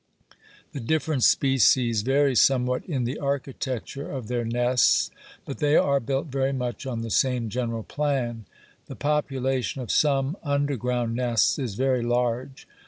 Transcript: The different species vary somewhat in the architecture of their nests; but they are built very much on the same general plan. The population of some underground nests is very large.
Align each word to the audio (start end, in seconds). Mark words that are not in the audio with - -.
The 0.71 0.79
different 0.79 1.21
species 1.21 2.01
vary 2.01 2.33
somewhat 2.33 2.83
in 2.87 3.03
the 3.03 3.19
architecture 3.19 4.09
of 4.09 4.29
their 4.29 4.43
nests; 4.43 5.11
but 5.45 5.59
they 5.59 5.75
are 5.77 5.99
built 5.99 6.25
very 6.25 6.51
much 6.51 6.87
on 6.87 7.01
the 7.01 7.11
same 7.11 7.49
general 7.49 7.83
plan. 7.83 8.47
The 8.87 8.95
population 8.95 9.79
of 9.79 9.91
some 9.91 10.37
underground 10.41 11.13
nests 11.15 11.59
is 11.59 11.75
very 11.75 12.01
large. 12.01 12.67